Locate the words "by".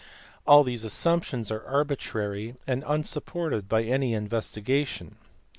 3.69-3.83